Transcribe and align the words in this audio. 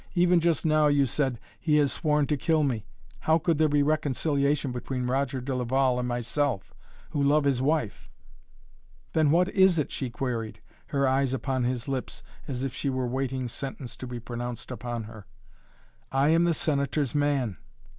Even 0.15 0.39
just 0.39 0.65
now 0.65 0.87
you 0.87 1.05
said, 1.05 1.39
he 1.59 1.75
has 1.75 1.93
sworn 1.93 2.25
to 2.25 2.35
kill 2.35 2.63
me. 2.63 2.87
How 3.19 3.37
could 3.37 3.59
there 3.59 3.69
be 3.69 3.83
reconciliation 3.83 4.71
between 4.71 5.05
Roger 5.05 5.41
de 5.41 5.53
Laval 5.53 5.99
and 5.99 6.07
myself 6.07 6.73
who 7.11 7.21
love 7.21 7.43
his 7.43 7.61
wife?" 7.61 8.09
"Then 9.13 9.29
what 9.29 9.47
is 9.49 9.77
it?" 9.77 9.91
she 9.91 10.09
queried, 10.09 10.59
her 10.87 11.07
eyes 11.07 11.35
upon 11.35 11.65
his 11.65 11.87
lips 11.87 12.23
as 12.47 12.63
if 12.63 12.73
she 12.73 12.89
were 12.89 13.05
waiting 13.05 13.47
sentence 13.47 13.95
to 13.97 14.07
be 14.07 14.19
pronounced 14.19 14.71
upon 14.71 15.03
her. 15.03 15.27
"I 16.11 16.29
am 16.29 16.45
the 16.45 16.55
Senator's 16.55 17.13
man!" 17.13 17.57